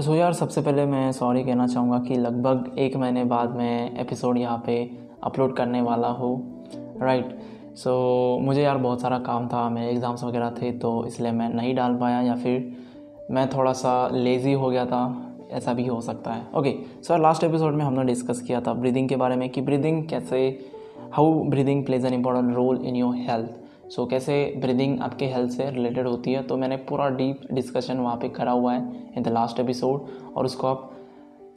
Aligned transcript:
सो 0.00 0.14
यार, 0.14 0.32
सबसे 0.32 0.60
पहले 0.60 0.84
मैं 0.86 1.12
सॉरी 1.12 1.42
कहना 1.44 1.66
चाहूँगा 1.66 1.98
कि 1.98 2.16
लगभग 2.16 2.78
एक 2.78 2.96
महीने 2.96 3.24
बाद 3.24 3.50
मैं 3.50 4.00
एपिसोड 4.00 4.38
यहाँ 4.38 4.62
पे 4.66 4.90
अपलोड 5.22 5.56
करने 5.56 5.80
वाला 5.80 6.08
हूँ 6.08 6.64
राइट 7.00 7.38
सो 7.76 8.38
मुझे 8.42 8.62
यार 8.62 8.76
बहुत 8.76 9.00
सारा 9.00 9.18
काम 9.18 9.48
था 9.48 9.68
मेरे 9.70 9.90
एग्ज़ाम्स 9.90 10.24
वगैरह 10.24 10.50
थे 10.50 10.70
तो 10.72 11.06
इसलिए 11.06 11.32
मैं 11.32 11.48
नहीं 11.48 11.74
डाल 11.74 11.96
पाया 11.96 12.20
या 12.20 12.34
फिर 12.34 12.76
मैं 13.30 13.48
थोड़ा 13.48 13.72
सा 13.72 14.08
लेज़ी 14.08 14.52
हो 14.52 14.70
गया 14.70 14.86
था, 14.86 15.34
ऐसा 15.50 15.72
भी 15.72 15.86
हो 15.86 16.00
सकता 16.00 16.30
है। 16.30 16.46
ओके 16.56 16.74
सर 17.02 17.18
लास्ट 17.18 17.44
एपिसोड 17.44 17.74
में 17.74 17.84
हमने 17.84 18.04
डिस्कस 18.04 18.40
किया 18.40 18.60
था 18.60 18.74
ब्रीदिंग 18.74 19.08
के 19.08 19.16
बारे 19.16 19.36
में 19.36 19.50
कि 19.50 19.60
ब्रीदिंग 19.60 20.08
कैसे 20.08 20.68
how 21.12 21.42
breathing 21.44 21.84
plays 21.84 22.04
an 22.04 22.14
important 22.14 22.54
role 22.54 22.80
in 22.84 22.96
your 22.96 23.14
health 23.14 23.50
so 23.88 24.04
so, 24.04 24.10
कैसे 24.10 24.54
ब्रीदिंग 24.56 25.00
आपके 25.00 25.26
हेल्थ 25.26 25.50
से 25.50 25.70
रिलेटेड 25.70 26.06
होती 26.06 26.32
है? 26.32 26.42
तो 26.42 26.56
मैंने 26.56 26.76
पूरा 26.76 27.08
डीप 27.08 27.40
डिस्कशन 27.52 27.98
वहाँ 27.98 28.16
पे 28.16 28.28
करा 28.28 28.52
हुआ 28.52 28.72
है 28.72 29.10
इन 29.16 29.22
द 29.22 29.28
लास्ट 29.28 29.60
एपिसोड 29.60 30.06
और 30.36 30.44
उसको 30.44 30.66
आप 30.66 30.90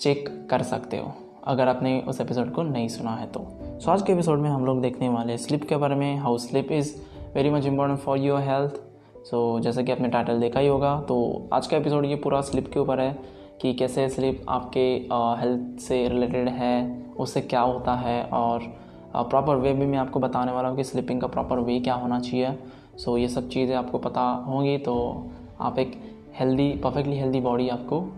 चेक 0.02 0.48
कर 0.50 0.62
सकते 0.62 0.98
हो 0.98 1.12
अगर 1.44 1.68
आपने 1.68 2.04
उस 2.08 2.22
एपिसोड 2.22 2.52
को 2.54 2.64
नहीं 2.64 2.88
सुना 2.88 3.12
है 3.12 3.28
तो। 3.28 3.40
सो 3.40 3.84
so, 3.84 3.90
आज 3.90 4.02
के 4.02 4.14
एपिसोड 4.14 4.40
में 4.40 4.50
हम 4.50 4.66
लोग 4.66 4.82
देखने 4.82 5.10
वाले 5.10 5.38
स्लिप 5.38 5.64
के 5.64 5.78
बारे 5.78 5.96
में 5.96 6.16
how 6.16 6.38
sleep 6.38 6.72
is 6.72 6.96
very 7.36 7.50
much 7.50 7.66
important 7.66 8.00
for 8.00 8.18
your 8.18 8.40
health 8.40 8.82
so 9.26 9.60
जैसे 9.60 9.84
कि 9.84 9.92
आपने 9.92 10.08
टाइटल 10.08 10.40
देखा 10.40 10.60
ही 10.60 10.68
होगा 10.68 11.02
तो 11.02 11.48
आज 11.54 11.68
का 11.68 11.78
एपिसोड 11.78 12.06
ये 12.06 12.16
पूरा 12.16 12.42
स्लिप 12.42 12.74
के 12.74 12.80
ऊपर 12.80 13.00
है 13.00 13.20
कि 13.62 13.74
कैसे 13.74 14.10
स्लिप 14.10 14.46
आपके 14.50 15.08
हेल्थ 15.14 15.80
से 15.80 16.08
रिलेटेड 16.08 16.50
है 16.50 17.04
उससे 17.18 17.42
क्या 17.42 17.62
होता 17.62 17.96
है 17.96 18.24
और 18.24 18.81
प्रॉपर 19.16 19.56
वे 19.56 19.74
भी 19.74 19.86
मैं 19.86 19.98
आपको 19.98 20.20
बताने 20.20 20.52
वाला 20.52 20.70
हूँ 20.70 20.78
कि 20.78 20.84
स्लीपिंग 20.84 21.22
का 21.22 21.28
प्रॉपर 21.28 21.60
वे 21.60 21.80
क्या 21.80 21.94
होना 21.94 22.20
चाहिए। 22.20 22.60
सो 22.98 23.18
ये 23.18 23.28
सब 23.28 23.50
चीज़ें 23.50 23.76
आपको 23.76 23.98
पता 23.98 24.22
होंगी 24.22 24.78
तो 24.78 25.26
आप 25.60 25.80
एक 25.80 26.02
हेल्दी 26.40 26.72
परफेक्टली 26.84 27.18
हेल्दी 27.18 27.40
बॉडी 27.40 27.70
आपको 27.70 28.10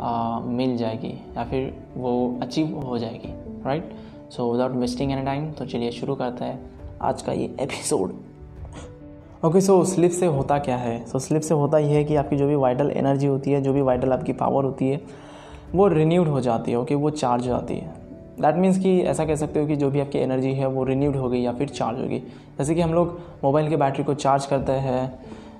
आ, 0.00 0.40
मिल 0.40 0.76
जाएगी 0.76 1.24
या 1.36 1.44
फिर 1.44 1.84
वो 1.96 2.38
अचीव 2.42 2.78
हो 2.78 2.98
जाएगी 2.98 3.34
right 3.64 3.94
so 4.30 4.52
without 4.52 4.72
wasting 4.72 5.12
any 5.12 5.22
time 5.22 5.50
तो 5.50 5.66
चलिए 5.66 5.90
शुरू 5.90 6.14
करते 6.14 6.44
हैं 6.44 6.70
आज 7.02 7.22
का 7.22 7.32
ये 7.32 7.56
एपिसोड 7.60 8.12
ओके 9.44 9.60
सो 9.60 9.84
स्लिप 9.84 10.10
से 10.10 10.26
होता 10.26 10.58
क्या 10.58 10.76
है? 10.76 11.06
सो 11.06 11.18
so, 11.18 11.24
स्लिप 11.24 11.42
से 11.42 11.54
होता 11.54 11.78
ये 11.78 11.88
है 11.88 12.04
कि 12.04 12.16
आपकी 12.16 12.36
जो 12.36 12.48
भी 12.48 12.54
वाइटल 12.54 12.90
एनर्जी 12.90 13.26
होती 13.26 13.52
है 13.52 13.62
जो 13.62 13.72
भी 13.72 13.82
वाइटल 13.82 14.12
आपकी 14.12 14.32
पावर 14.32 14.64
होती 14.64 14.88
है 14.88 15.00
वो 15.74 15.88
रिन्यूड 15.88 16.28
हो 16.28 16.40
जाती 16.40 16.70
है 16.70 16.78
ओके 16.78 16.94
okay? 16.94 17.04
वो 17.04 17.10
चार्ज 17.10 17.42
हो 17.42 17.48
जाती 17.48 17.74
है। 17.74 17.99
दैट 18.40 18.56
मीन्स 18.56 18.78
कि 18.78 18.98
ऐसा 19.02 19.24
कह 19.26 19.36
सकते 19.36 19.60
हो 19.60 19.66
कि 19.66 19.76
जो 19.76 19.90
भी 19.90 20.00
आपकी 20.00 20.18
एनर्जी 20.18 20.52
है 20.52 20.66
वो 20.66 20.84
रिन्यूड 20.84 21.16
हो 21.16 21.28
गई 21.28 21.40
या 21.40 21.52
फिर 21.52 21.68
चार्ज 21.68 22.00
हो 22.00 22.06
गई। 22.08 22.18
जैसे 22.58 22.74
कि 22.74 22.80
हम 22.80 22.94
लोग 22.94 23.18
मोबाइल 23.44 23.68
के 23.68 23.76
बैटरी 23.76 24.04
को 24.04 24.14
चार्ज 24.14 24.46
करते 24.46 24.72
हैं 24.72 25.02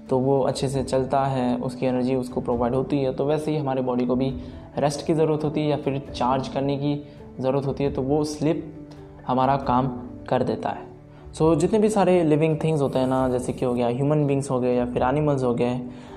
तो 0.08 0.18
वो 0.18 0.40
अच्छे 0.40 0.68
से 0.68 0.82
चलता 0.84 1.24
है 1.24 1.56
उसकी 1.56 1.86
एनर्जी 1.86 2.14
उसको 2.14 2.40
प्रोवाइड 2.40 2.74
होती 2.74 2.98
है 2.98 3.12
तो 3.14 3.24
वैसे 3.26 3.50
ही 3.50 3.56
हमारे 3.56 3.82
बॉडी 3.82 4.06
को 4.06 4.16
भी 4.16 4.30
रेस्ट 4.78 5.06
की 5.06 5.14
ज़रूरत 5.14 5.44
होती 5.44 5.60
है 5.60 5.68
या 5.68 5.76
फिर 5.76 5.98
चार्ज 6.14 6.48
करने 6.48 6.76
की 6.76 6.94
ज़रूरत 7.40 7.66
होती 7.66 7.84
है 7.84 7.92
तो 7.92 8.02
वो 8.02 8.22
स्लिप 8.24 8.88
हमारा 9.26 9.56
काम 9.56 9.88
कर 10.28 10.42
देता 10.42 10.68
है। 10.68 10.88
सो 11.32 11.52
so, 11.54 11.60
जितने 11.60 11.78
भी 11.78 11.88
सारे 11.88 12.22
लिविंग 12.24 12.56
थिंग्स 12.64 12.80
होते 12.82 12.98
हैं 12.98 13.06
ना 13.06 13.28
जैसे 13.28 13.52
कि 13.52 13.64
हो 13.64 13.74
गया 13.74 13.88
ह्यूमन 13.88 14.26
बींग्स 14.26 14.50
हो 14.50 14.60
गए 14.60 14.74
या 14.74 14.86
फिर 14.86 15.02
एनिमल्स 15.02 15.42
हो 15.42 15.54
गए 15.54 15.74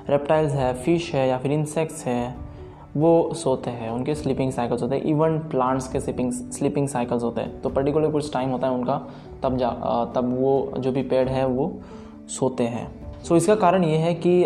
रेप्टाइल्स 0.10 0.54
है 0.54 0.74
फ़िश 0.74 1.14
है 1.16 1.28
या 1.30 1.38
फिर 1.38 1.52
इंसेक्ट्स 1.52 2.06
है 2.06 2.36
वो 2.98 3.34
सोते 3.34 3.70
हैं 3.70 3.90
उनके 3.90 4.16
स्लीपिंग 4.16 4.52
साइकिल्स 4.52 4.82
होते 4.82 4.96
हैं 4.96 5.04
इवन 5.04 5.38
प्लांट्स 5.52 5.88
के 5.88 6.00
स्लीपिंग 6.00 6.32
स्लीपिंग 6.32 6.88
साइकिल्स 6.88 7.24
होते 7.24 7.42
हैं। 7.42 7.62
तो 7.62 7.70
पर्टिकुलर 7.70 8.12
कुछ 8.12 8.32
टाइम 8.34 8.50
होता 8.50 8.68
है 8.68 8.74
उनका 8.74 8.98
तब 9.44 9.58
जा 9.58 9.70
तब 10.16 10.36
वो 10.40 10.74
जो 10.78 10.92
भी 10.92 11.04
पेड़ 11.04 11.28
है 11.30 11.46
वो 11.48 11.72
सोते 12.30 12.64
हैं। 12.64 12.88
सो 13.24 13.30
so, 13.30 13.38
इसका 13.38 13.56
कारण 13.56 13.84
ये 13.84 13.98
है 13.98 14.14
कि 14.26 14.46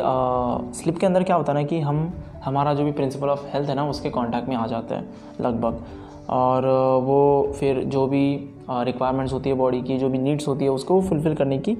स्लिप 0.74 0.98
के 0.98 1.06
अंदर 1.06 1.24
क्या 1.24 1.36
होता 1.36 1.54
है 1.54 1.60
ना 1.60 1.66
कि 1.68 1.80
हम 1.80 2.14
हमारा 2.44 2.74
जो 2.74 2.84
भी 2.84 2.92
प्रिंसिपल 2.92 3.30
ऑफ़ 3.30 3.46
हेल्थ 3.48 3.70
है 3.70 3.76
ना 3.76 3.90
उसके 3.90 4.10
कांटेक्ट 4.10 4.50
में 4.50 4.56
आ 4.56 4.68
जाते 4.68 4.96
हैं 4.96 5.10
लगभग। 5.42 5.82
और 6.30 6.66
वो 7.04 7.52
फिर 7.60 7.84
जो 7.84 8.08
भी 8.08 8.38
रिक्वायरमेंट्स 8.70 9.34
होती 9.34 9.50
है 9.50 9.56
बॉडी 9.56 9.82
की, 9.82 9.98
जो 9.98 10.10
भी 10.10 10.18
नीड्स 10.18 10.48
होती 10.48 10.66
है 10.66 10.72
उसको 10.72 10.94
वो 10.94 11.02
फुलफ़िल 11.02 11.36
करने 11.36 11.58
की 11.58 11.78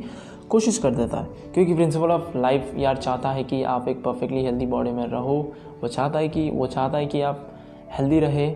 कोशिश 0.50 0.78
कर 0.78 0.92
देता 0.92 1.18
है। 1.18 1.28
क्योंकि 1.54 1.74
प्रिंसिपल 1.74 2.12
ऑफ़ 2.12 2.38
लाइफ 2.38 2.74
यार 2.78 2.98
चाहता 2.98 3.32
है 3.32 3.44
कि 3.44 3.64
आप 3.64 3.88
एक 3.88 4.04
परफेक्टली 4.04 4.44
हेल्दी 4.44 4.66
बॉडी 4.66 4.92
में 4.92 5.08
रहो, 5.08 5.54
वो 5.82 5.88
चाहता 5.88 6.20
है 6.20 6.30
कि, 6.30 6.50
वो 6.50 6.68
चाहता 6.68 6.98
है 6.98 7.06
कि 7.06 7.22
आप 7.22 7.50
हेल्दी 8.00 8.20
रहे, 8.20 8.50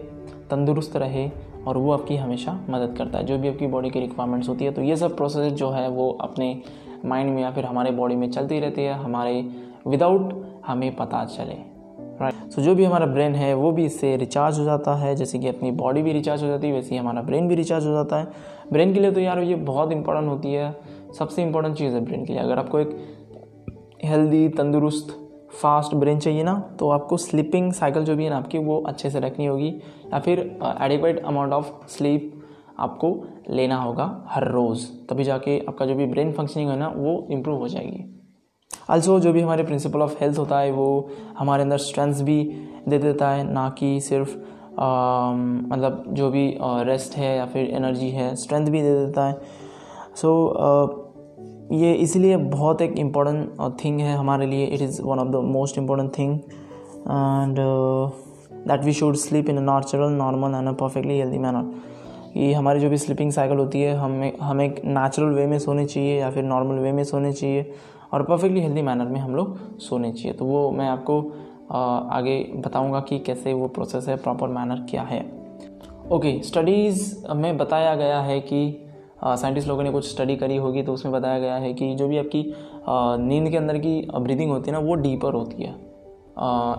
तंदुरुस्त 0.49 0.95
रहे 0.95 1.29
और 1.67 1.77
वो 1.77 1.91
आपकी 1.91 2.15
हमेशा 2.15 2.59
मदद 2.69 2.95
करता 2.97 3.17
है। 3.17 3.25
जो 3.25 3.37
भी 3.37 3.47
आपकी 3.47 3.67
बॉडी 3.67 3.89
की 3.89 3.99
रिक्वायरमेंट्स 3.99 4.49
होती 4.49 4.65
है 4.65 4.71
तो 4.71 4.81
ये 4.81 4.95
सब 4.95 5.17
प्रोसेस 5.17 5.53
जो 5.53 5.69
है 5.69 5.89
वो 5.89 6.17
अपने 6.21 6.61
माइंड 7.05 7.29
में 7.29 7.41
या 7.41 7.51
फिर 7.51 7.65
हमारे 7.65 7.91
बॉडी 7.91 8.15
में 8.15 8.31
चलती 8.31 8.59
रहती 8.59 8.81
है, 8.81 8.93
हमारे 8.93 9.49
विदाउट 9.87 10.45
हमें 10.65 10.95
पता 10.95 11.25
चले। 11.25 11.70
राइट. 12.21 12.51
सो 12.51 12.61
जो 12.61 12.75
भी 12.75 12.83
हमारा 12.83 13.05
ब्रेन 13.05 13.35
है, 13.35 13.53
वो 13.53 13.71
भी 13.71 13.85
इससे 13.85 14.15
रिचार्ज 14.17 14.59
हो 14.59 14.63
जाता 14.65 14.95
है। 14.95 15.15
जैसे 15.15 15.39
कि 15.39 15.47
अपनी 15.47 15.71
बॉडी 15.71 16.01
भी 16.01 16.13
रिचार्ज 16.13 16.43
हो 16.43 16.47
जाती 16.47 16.67
है, 16.67 16.73
वैसे 16.73 16.89
ही 16.89 16.97
हमारा 16.97 17.21
ब्रेन 17.21 17.47
भी 17.47 17.55
रिचार्ज 17.55 17.85
हो 17.87 17.93
जाता 17.93 18.17
है। 18.17 18.27
ब्रेन 18.73 18.93
के 18.93 18.99
लिए 18.99 19.11
तो 19.11 19.19
यार 19.19 19.39
ये 19.39 19.55
बहुत 19.55 19.91
इंपॉर्टेंट 19.91 20.29
होती 20.29 20.53
है। 20.53 20.75
सबसे 21.17 21.43
इंपॉर्टेंट 21.43 21.75
चीज़ 21.75 21.93
है 21.93 22.01
ब्रेन 22.01 22.25
के 22.25 22.33
लिए। 22.33 22.41
अगर 22.41 22.59
आपको 22.59 22.79
एक 22.79 22.97
हेल्दी 24.05 24.47
तंदुरुस्त 24.49 25.17
फास्ट 25.53 25.95
ब्रेन 25.95 26.19
चाहिए 26.19 26.43
ना 26.43 26.53
तो 26.79 26.89
आपको 26.89 27.17
स्लीपिंग 27.17 27.71
साइकिल 27.73 28.03
जो 28.03 28.15
भी 28.15 28.23
है 28.23 28.29
ना, 28.29 28.37
आपकी 28.37 28.57
वो 28.57 28.79
अच्छे 28.81 29.09
से 29.09 29.19
रखनी 29.19 29.45
होगी। 29.45 29.67
या 30.13 30.19
फिर 30.19 30.39
एडिक्वेट 30.81 31.23
अमाउंट 31.25 31.53
ऑफ़ 31.53 31.71
स्लीप 31.87 32.31
आपको 32.79 33.15
लेना 33.49 33.75
होगा 33.75 34.23
हर 34.27 34.47
रोज़। 34.47 34.87
तभी 35.09 35.23
जाके 35.23 35.59
आपका 35.59 35.85
जो 35.85 35.95
भी 35.95 36.05
ब्रेन 36.05 36.31
फंक्शनिंग 36.31 36.69
है 36.69 36.77
ना, 36.77 36.87
वो 36.87 37.27
इम्प्रूव 37.31 37.59
हो 37.59 37.67
जाएगी। 37.67 38.20
आल्सो 38.89 39.19
जो 39.19 39.33
भी 39.33 39.41
हमारे 39.41 39.63
प्रिंसिपल 39.63 40.01
ऑफ़ 40.01 40.15
हेल्थ 40.21 40.37
होता 40.37 40.59
है 40.59 40.71
वो 40.71 41.09
हमारे 41.37 41.63
अंदर 41.63 41.77
स्ट्रेंथ 41.77 42.23
भी 42.23 42.43
दे 42.89 42.97
देता 42.97 43.29
है 43.29 43.43
ना 43.53 43.69
कि 43.69 43.99
सिर्फ़ 44.01 44.35
मतलब 45.71 46.03
जो 46.09 46.29
भी 46.29 46.47
रेस्ट 46.61 47.17
है 47.17 47.35
या 47.37 47.45
फिर 47.45 47.69
एनर्जी 47.69 48.09
है 48.09 48.35
स्ट्रेंथ 48.35 48.65
भी 48.65 48.81
दे 48.81 48.93
देता 49.05 49.27
है। 49.27 49.39
सो 50.15 50.29
so, 50.51 51.73
ये 51.73 51.93
इसलिए 51.93 52.37
बहुत 52.37 52.81
एक 52.81 52.97
इंपॉर्टेंट 52.99 53.59
थिंग 53.83 53.99
है 53.99 54.15
हमारे 54.17 54.45
लिए। 54.45 54.65
It 54.65 54.81
is 54.81 55.01
one 55.01 55.19
of 55.19 55.27
the 55.27 55.35
most 55.45 55.77
important 55.77 56.11
thing 56.17 56.33
and 56.35 57.55
that 58.67 58.83
we 58.83 58.93
should 58.93 59.15
sleep 59.15 59.49
in 59.49 59.57
a 59.57 59.61
natural 59.61 60.11
normal 60.13 60.55
and 60.55 60.67
a 60.67 60.71
perfectly 60.71 61.17
healthy 61.19 61.37
manner 61.37 61.71
कि 62.33 62.51
हमारी 62.53 62.79
जो 62.79 62.89
भी 62.89 62.97
स्लीपिंग 62.97 63.31
साइकिल 63.31 63.57
होती 63.57 63.81
है 63.81 63.95
हमें 63.97 64.37
हमें 64.41 64.65
एक 64.65 64.81
नेचुरल 64.85 65.29
वे 65.29 65.45
में 65.47 65.57
सोने 65.59 65.85
चाहिए 65.85 66.19
या 66.19 66.29
फिर 66.31 66.43
नॉर्मल 66.43 66.75
वे 66.75 66.91
में 66.91 67.03
सोने 67.03 67.33
चाहिए। 67.33 67.71
और 68.13 68.23
परफेक्टली 68.23 68.61
हेल्दी 68.61 68.81
मैनर 68.81 69.05
में 69.05 69.19
हम 69.19 69.35
लोग 69.35 69.77
सोने 69.79 70.11
चाहिए। 70.11 70.33
तो 70.33 70.45
वो 70.45 70.69
मैं 70.71 70.87
आपको 70.87 71.21
आगे 72.11 72.39
बताऊँगा 72.55 72.99
कि 72.99 73.19
कैसे 73.19 73.53
वो 73.53 73.67
प्रोसेस 73.67 74.07
है 74.07 74.15
प्रॉपर 74.17 74.47
मैनर 74.47 74.85
क्या 74.89 75.01
है। 75.01 75.19
ओके 76.11 76.31
okay, 76.31 76.43
स्टडीज़ 76.43 77.27
में 77.27 77.57
बताया 77.57 77.95
गया 77.95 78.19
है 78.21 78.39
कि 78.39 78.87
साइंटिस्ट 79.23 79.67
लोगों 79.67 79.83
ने 79.83 79.91
कुछ 79.91 80.09
स्टडी 80.11 80.35
करी 80.35 80.55
होगी 80.57 80.83
तो 80.83 80.93
उसमें 80.93 81.13
बताया 81.13 81.39
गया 81.39 81.55
है 81.55 81.73
कि 81.73 81.93
जो 81.95 82.07
भी 82.07 82.17
आपकी 82.17 82.43
नींद 83.19 83.49
के 83.49 83.57
अंदर 83.57 83.77
की 83.77 84.07
ब्रीदिंग 84.15 84.51
होती 84.51 84.71
है 84.71 84.77
ना 84.77 84.79
वो 84.79 84.95
डीपर 84.95 85.33
होती 85.33 85.63
है। 85.63 85.73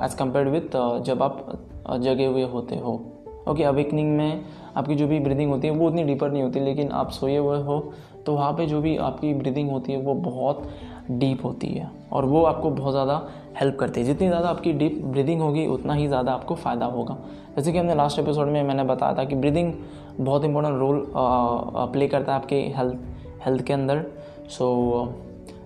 एज़ 0.05 0.17
कंपेयर 0.17 0.49
विथ 0.49 0.77
जब 1.05 1.23
आप 1.23 1.99
जगे 2.01 2.27
हुए 2.27 2.43
होते 2.43 2.77
हो। 2.77 3.12
ओके 3.49 3.65
अवेकनिंग 3.65 4.17
में 4.17 4.45
आपकी 4.77 4.95
जो 4.95 5.07
भी 5.07 5.19
ब्रीदिंग 5.21 5.51
होती 5.51 5.69
है, 5.69 5.75
वो 5.75 5.87
उतनी 5.87 6.05
डीपर 6.05 6.31
नहीं 6.31 6.43
होती, 6.43 6.61
लेकिन 6.61 6.91
आप 6.91 7.11
सोए 7.11 7.37
हुए 7.37 7.59
हो 7.63 7.93
तो 8.27 8.35
वहाँ 8.35 8.53
पे 8.53 8.67
जो 8.67 8.81
भी 8.81 8.97
आपकी 8.99 9.33
ब्रीदिंग 9.35 9.71
होती 9.71 9.93
है, 9.93 9.99
वो 9.99 10.15
बहुत 10.17 10.69
डीप 11.11 11.45
होती 11.45 11.69
है 11.69 11.91
और 12.13 12.25
वो 12.25 12.43
आपको 12.45 12.71
बहुत 12.71 12.93
ज़्यादा 12.93 13.23
हेल्प 13.61 13.77
करती 13.79 14.01
है। 14.01 14.07
जितनी 14.07 14.29
ज़्यादा 14.29 14.49
आपकी 14.49 14.73
डीप 14.73 15.01
ब्रीदिंग 15.05 15.41
होगी, 15.41 15.67
उतना 15.69 15.95
ही 15.95 16.07
ज़्यादा 16.07 16.33
आपको 16.33 16.55
फ़ायदा 16.55 16.87
होगा। 16.87 17.17
जैसे 17.57 17.73
कि 17.73 17.79
हमने 17.79 17.95
लास्ट 17.95 18.19
एपिसोड 18.19 18.49
में 18.49 18.63
मैंने 18.63 18.85
बताया 18.85 19.15
था 19.15 19.25
कि 19.25 19.35
ब्रीदिंग 19.37 19.73
बहुत 20.21 20.45
इंपॉर्टेंट 20.45 20.79
रोल 20.79 21.05
प्ले 21.17 22.09
करता 22.09 22.33
है 22.33 22.39
आपके 22.39 22.57
हेल्थ 22.77 23.45
हेल्थ 23.47 23.65
के 23.67 23.73
अंदर। 23.73 24.05
सो 24.51 24.69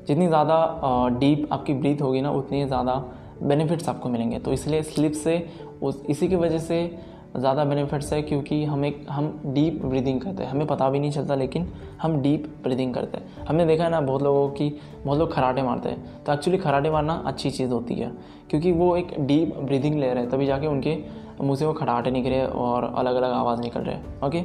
जितनी 0.08 0.26
ज़्यादा 0.26 1.08
डीप 1.18 1.48
आपकी 1.52 1.74
ब्रीथ 1.74 2.02
होगी 2.02 2.20
ना, 2.20 2.30
उतनी 2.30 2.64
ज़्यादा 2.66 2.94
बेनिफिट्स 3.42 3.88
आपको 3.88 4.08
मिलेंगे। 4.08 4.38
तो 4.38 4.52
इसलिए 4.52 4.82
स्लिप 4.84 5.12
से, 5.14 5.46
उस, 5.82 6.02
इसी 6.08 6.28
की 6.28 6.36
वजह 6.36 6.58
से 6.58 6.98
ज़्यादा 7.38 7.64
बेनिफिट्स 7.64 8.12
है 8.12 8.20
क्योंकि 8.22 8.64
हम 8.64 8.84
एक 8.84 9.04
हम 9.10 9.28
डीप 9.46 9.84
ब्रीदिंग 9.84 10.20
करते 10.20 10.42
हैं। 10.42 10.50
हमें 10.50 10.66
पता 10.66 10.88
भी 10.90 10.98
नहीं 10.98 11.10
चलता 11.10 11.34
लेकिन 11.34 11.68
हम 12.02 12.20
डीप 12.22 12.46
ब्रीदिंग 12.62 12.94
करते 12.94 13.18
हैं। 13.18 13.44
हमने 13.46 13.66
देखा 13.66 13.84
है 13.84 13.90
ना 13.90 14.00
बहुत 14.00 14.22
लोगों 14.22 14.48
की 14.50 14.68
बहुत 15.04 15.18
लोग 15.18 15.32
खराटे 15.32 15.62
मारते 15.62 15.88
हैं। 15.88 16.24
तो 16.24 16.32
एक्चुअली 16.32 16.58
खराटे 16.58 16.90
मारना 16.90 17.22
अच्छी 17.26 17.50
चीज़ 17.50 17.70
होती 17.70 17.94
है 17.94 18.10
क्योंकि 18.50 18.72
वो 18.72 18.96
एक 18.96 19.14
डीप 19.18 19.56
ब्रीदिंग 19.58 19.94
ले 19.94 20.06
रहे 20.06 20.22
हैं। 20.22 20.30
तभी 20.30 20.46
जाके 20.46 20.66
उनके 20.66 20.96
मुँह 21.40 21.56
से 21.56 21.66
वो 21.66 21.72
खराटे 21.72 22.10
निकले 22.10 22.44
और 22.44 22.84
अलग 22.84 23.16
अलग 23.16 23.30
आवाज़ 23.30 23.60
निकल 23.60 23.80
रहे 23.80 23.94
हैं। 23.94 24.20
ओके 24.22 24.42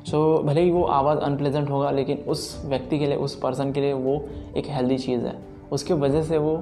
सो 0.00 0.36
so, 0.36 0.44
भले 0.46 0.60
ही 0.60 0.70
वो 0.70 0.82
आवाज़ 0.84 1.18
अनप्लेजेंट 1.18 1.70
होगा 1.70 1.90
लेकिन 1.90 2.18
उस 2.28 2.62
व्यक्ति 2.66 2.98
के 2.98 3.06
लिए 3.06 3.16
उस 3.16 3.34
पर्सन 3.34 3.72
के 3.72 3.80
लिए 3.80 3.92
वो 3.92 4.14
एक 4.56 4.68
हेल्दी 4.68 4.98
चीज़ 4.98 5.26
है। 5.26 5.34
उसके 5.72 5.94
वजह 5.94 6.22
से 6.22 6.38
वो 6.38 6.56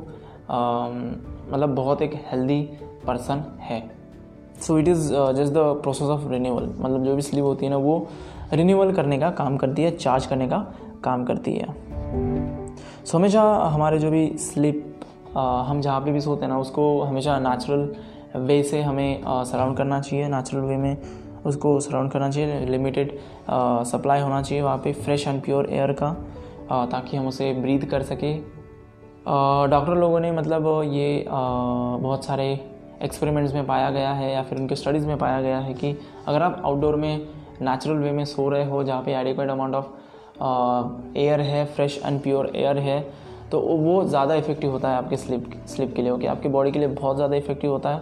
मतलब 0.50 1.74
बहुत 1.74 2.02
एक 2.02 2.14
हेल्दी 2.26 2.60
पर्सन 3.06 3.44
है। 3.60 3.80
So 4.60 4.78
it 4.78 4.88
is 4.88 5.08
just 5.36 5.52
the 5.52 5.58
process 5.82 6.08
of 6.08 6.28
renewal 6.28 6.64
मतलब 6.78 7.04
जो 7.04 7.14
भी 7.16 7.22
स्लीप 7.22 7.44
होती 7.44 7.66
है 7.66 7.70
ना 7.70 7.76
वो 7.76 8.06
रिन्यूअल 8.52 8.92
करने 8.92 9.18
का 9.18 9.30
काम 9.30 9.56
करती 9.56 9.82
है 9.82 9.90
चार्ज 9.90 10.26
करने 10.26 10.48
का 10.48 10.58
काम 11.04 11.24
करती 11.24 11.54
है। 11.54 11.66
सो 11.66 13.08
so, 13.08 13.14
हमेशा 13.14 13.42
हमारे 13.72 13.98
जो 13.98 14.10
भी 14.10 14.26
स्लीप 14.38 14.84
uh, 15.28 15.64
हम 15.66 15.80
जहाँ 15.80 16.00
पे 16.00 16.12
भी 16.12 16.20
सोते 16.20 16.44
हैं 16.44 16.52
ना 16.52 16.58
उसको 16.58 17.02
हमेशा 17.02 17.38
नेचुरल 17.38 17.88
वे 18.36 18.62
से 18.62 18.80
हमें 18.82 19.22
सराउंड 19.26 19.76
करना 19.76 20.00
चाहिए। 20.00 20.28
नेचुरल 20.28 20.62
वे 20.62 20.76
में 20.76 20.96
उसको 21.46 21.78
सराउंड 21.80 22.10
करना 22.10 22.30
चाहिए। 22.30 22.66
लिमिटेड 22.66 23.18
सप्लाई 23.90 24.20
होना 24.20 24.40
चाहिए 24.42 24.62
वहाँ 24.64 24.78
पे 24.78 24.92
फ्रेश 24.92 25.26
एंड 25.28 25.42
प्योर 25.42 25.68
एयर 25.70 25.92
का 25.92 26.16
आ, 26.70 26.86
ताकि 26.86 27.16
हम 27.16 27.26
उसे 27.26 27.52
ब्रीथ 27.52 27.80
कर 27.80 28.02
सके। 28.02 28.32
डॉक्टर 29.70 29.94
लोगों 29.94 30.20
ने 30.20 30.32
मतलब 30.32 30.66
ये 30.84 31.22
आ, 31.22 31.40
बहुत 31.98 32.24
सारे 32.24 32.48
एक्सपेरिमेंट्स 33.02 33.54
में 33.54 33.66
पाया 33.66 33.90
गया 33.90 34.12
है 34.12 34.32
या 34.32 34.42
फिर 34.42 34.58
उनके 34.58 34.76
स्टडीज़ 34.76 35.06
में 35.06 35.16
पाया 35.18 35.40
गया 35.42 35.58
है 35.58 35.74
कि 35.74 35.96
अगर 36.26 36.42
आप 36.42 36.62
आउटडोर 36.64 36.96
में 36.96 37.26
नेचुरल 37.62 37.96
वे 37.96 38.10
में 38.12 38.24
सो 38.24 38.48
रहे 38.48 38.64
हो 38.64 38.82
जहाँ 38.84 39.02
पे 39.02 39.14
एडिक्वेट 39.14 39.50
अमाउंट 39.50 39.74
ऑफ़ 39.74 41.18
एयर 41.18 41.40
है 41.40 41.64
फ्रेश 41.66 42.00
एंड 42.06 42.20
प्योर 42.22 42.52
एयर 42.56 42.78
है 42.78 43.00
तो 43.52 43.60
वो 43.60 44.02
ज़्यादा 44.04 44.34
इफ़ेक्टिव 44.34 44.70
होता 44.70 44.90
है 44.90 44.96
आपके 44.96 45.16
स्लिप 45.16 45.50
स्लिप 45.66 45.94
के 45.96 46.02
लिए 46.02 46.10
ओके 46.10 46.26
आपकी 46.26 46.48
बॉडी 46.48 46.70
के 46.70 46.78
लिए 46.78 46.88
बहुत 46.88 47.16
ज़्यादा 47.16 47.36
इफ़ेक्टिव 47.36 47.70
होता 47.70 47.90
है 47.90 47.98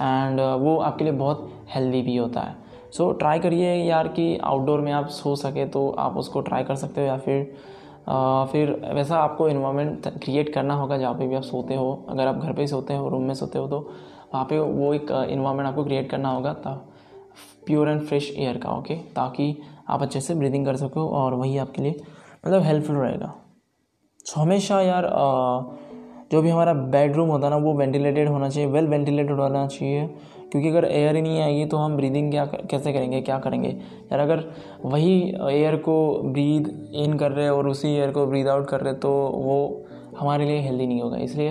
एंड 0.00 0.40
वो 0.40 0.76
आपके 0.78 1.04
लिए 1.04 1.12
बहुत 1.12 1.50
हेल्दी 1.74 2.02
भी 2.02 2.16
होता 2.16 2.40
है। 2.40 2.54
सो 2.92 3.10
so, 3.12 3.18
ट्राई 3.18 3.38
करिए 3.38 3.74
यार 3.74 4.08
कि 4.08 4.36
आउटडोर 4.38 4.80
में 4.80 4.92
आप 4.92 5.08
सो 5.08 5.34
सके 5.36 5.66
तो 5.66 5.88
आप 5.98 6.16
उसको 6.16 6.40
ट्राई 6.40 6.64
कर 6.64 6.74
सकते 6.74 7.00
हो 7.00 7.06
या 7.06 7.16
फिर 7.16 7.54
आ, 8.08 8.44
फिर 8.44 8.70
वैसा 8.94 9.18
आपको 9.18 9.48
इन्वामेंट 9.48 10.08
क्रिएट 10.24 10.52
करना 10.54 10.74
होगा 10.74 10.98
जहाँ 10.98 11.14
पे 11.14 11.26
भी 11.26 11.34
आप 11.34 11.42
सोते 11.42 11.74
हो। 11.74 12.04
अगर 12.08 12.26
आप 12.26 12.36
घर 12.36 12.52
पे 12.52 12.62
ही 12.62 12.68
सोते 12.68 12.96
हो 12.96 13.08
रूम 13.08 13.22
में 13.22 13.34
सोते 13.34 13.58
हो 13.58 13.66
तो 13.68 13.88
वहाँ 14.34 14.44
पे 14.44 14.58
वो 14.58 14.92
एक 14.94 15.10
इन्वायरमेंट 15.30 15.68
आपको 15.68 15.84
क्रिएट 15.84 16.10
करना 16.10 16.28
होगा 16.28 16.52
प्योर 17.66 17.88
एंड 17.88 18.00
फ्रेश 18.00 18.32
एयर 18.36 18.56
का 18.58 18.70
ओके 18.70 18.94
ताकि 19.14 19.56
आप 19.88 20.02
अच्छे 20.02 20.20
से 20.20 20.34
ब्रीदिंग 20.34 20.66
कर 20.66 20.76
सको 20.76 21.08
और 21.10 21.34
वही 21.34 21.56
आपके 21.58 21.82
लिए 21.82 22.00
मतलब 22.46 22.62
हेल्पफुल 22.62 22.96
रहेगा। 22.96 23.32
सो 24.26 24.40
हमेशा 24.40 24.80
यार 24.82 25.10
जो 26.32 26.40
भी 26.42 26.50
हमारा 26.50 26.72
बेडरूम 26.74 27.28
होता 27.28 27.46
है 27.46 27.50
ना, 27.50 27.56
वो 27.56 27.72
वेंटिलेटेड 27.74 28.28
होना 28.28 28.48
चाहिए 28.48 28.68
वेल 28.70 28.86
वेंटिलेटेड 28.88 29.38
होना 29.38 29.66
चाहिए, 29.66 30.06
क्योंकि 30.52 30.68
अगर 30.68 30.84
एयर 30.84 31.16
ही 31.16 31.22
नहीं 31.22 31.40
आएगी 31.40 31.64
तो 31.66 31.76
हम 31.76 31.96
ब्रीदिंग 31.96 32.30
क्या 32.30 32.44
कैसे 32.44 32.92
करेंगे, 32.92 33.20
क्या 33.20 33.38
करेंगे? 33.38 33.68
यार, 33.68 34.20
अगर 34.20 34.44
वही 34.84 35.34
एयर 35.50 35.76
को 35.78 36.22
ब्रीद 36.24 36.90
इन 36.94 37.16
कर 37.18 37.32
रहे 37.32 37.48
और 37.48 37.68
उसी 37.68 37.88
एयर 37.88 38.10
को 38.10 38.26
ब्रीद 38.26 38.48
आउट 38.48 38.68
कर 38.68 38.80
रहे 38.80 38.94
तो 38.96 39.10
वो 39.34 39.86
हमारे 40.18 40.44
लिए 40.44 40.60
हेल्दी 40.60 40.86
नहीं 40.86 41.00
होगा। 41.02 41.16
इसलिए 41.18 41.50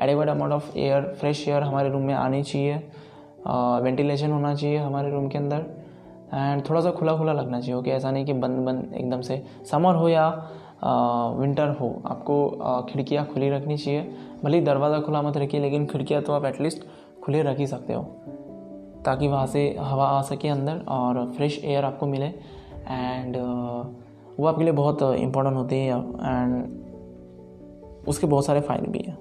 adequate 0.00 0.28
amount 0.28 0.52
of 0.52 0.76
air 0.78 1.02
fresh 1.20 1.46
air 1.48 1.62
हमारे 1.62 1.88
रूम 1.90 2.02
में 2.02 2.14
आनी 2.14 2.42
चाहिए। 2.42 2.74
वेंटिलेशन 3.82 4.30
होना 4.30 4.54
चाहिए 4.54 4.78
हमारे 4.78 5.10
रूम 5.10 5.28
के 5.28 5.38
अंदर। 5.38 5.64
एंड 6.34 6.62
थोड़ा 6.68 6.80
सा 6.80 6.90
खुला 6.90 7.16
खुला 7.16 7.32
लगना 7.32 7.60
चाहिए 7.60 7.74
ओके 7.74 7.90
ऐसा 7.90 8.10
नहीं 8.10 8.24
कि 8.24 8.32
बंद 8.34 8.58
बंद 8.66 8.94
एकदम 8.94 9.20
से। 9.20 9.42
समर 9.70 9.94
हो 9.94 10.08
या 10.08 10.28
विंटर 11.38 11.68
हो, 11.80 12.02
आपको 12.06 12.86
खिड़कियाँ 12.90 13.24
खुली 13.26 13.50
रखनी 13.50 13.76
चाहिए। 13.76 14.02
भले 14.44 14.58
ही 14.58 14.64
दरवाज़ा 14.64 15.00
खुला 15.00 15.22
मत 15.22 15.36
रखिए, 15.36 15.60
लेकिन 15.60 15.86
खिड़कियाँ 15.86 16.22
तो 16.22 16.32
आप 16.32 16.44
एटलीस्ट 16.44 16.84
खुले 17.24 17.42
रख 17.42 17.58
ही 17.58 17.66
सकते 17.66 17.94
हो। 17.94 18.02
ताकि 19.04 19.28
वहाँ 19.28 19.46
से 19.46 19.76
हवा 19.80 20.06
आ 20.08 20.20
सके 20.22 20.48
अंदर 20.48 20.84
और 20.88 21.24
फ्रेश 21.36 21.60
एयर 21.64 21.84
आपको 21.84 22.06
मिले। 22.06 22.26
एंड 22.26 23.36
वो 24.38 24.46
आपके 24.46 24.64
लिए 24.64 24.72
बहुत 24.72 25.02
इम्पोर्टेंट 25.02 25.56
होती 25.56 25.76
है। 25.76 25.98
एंड 25.98 26.78
उसके 28.08 28.26
बहुत 28.26 28.44
सारे 28.46 28.60
फ़ायदे 28.60 28.90
भी 28.90 29.04
हैं। 29.06 29.16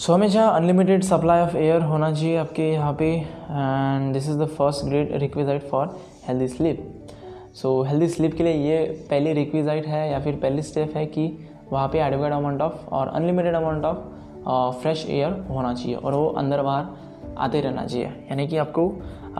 सो 0.00 0.12
हमेशा 0.12 0.44
अनलिमिटेड 0.48 1.02
सप्लाई 1.04 1.40
ऑफ़ 1.40 1.56
एयर 1.56 1.82
होना 1.82 2.10
चाहिए 2.12 2.36
आपके 2.36 2.68
यहाँ 2.70 2.92
पे 2.98 3.06
and 3.06 4.12
this 4.12 4.28
is 4.28 4.38
the 4.38 4.46
first 4.48 4.84
great 4.84 5.10
requisite 5.22 5.62
for 5.70 5.88
healthy 6.28 6.46
sleep 6.48 7.10
so 7.54 7.72
healthy 7.82 8.08
sleep 8.08 8.34
के 8.36 8.42
लिए 8.42 8.52
ये 8.68 8.78
पहली 9.10 9.32
रिक्विज़ाइट 9.32 9.86
है 9.86 10.10
या 10.10 10.20
फिर 10.20 10.36
पहली 10.42 10.62
स्टेप 10.62 10.96
है 10.96 11.04
कि 11.06 11.26
वहाँ 11.72 11.86
पे 11.88 12.00
एडोकेट 12.00 12.32
अमाउंट 12.32 12.62
ऑफ़ 12.62 12.88
और 12.88 13.08
unlimited 13.08 13.54
amount 13.54 13.84
of 13.84 14.80
fresh 14.82 15.04
air 15.08 15.38
होना 15.50 15.74
चाहिए 15.74 15.94
और 15.96 16.14
वो 16.14 16.26
अंदर 16.28 16.62
बाहर 16.62 17.34
आते 17.38 17.60
रहना 17.60 17.86
चाहिए। 17.86 18.06
यानी 18.06 18.46
कि 18.48 18.56
आपको 18.56 18.88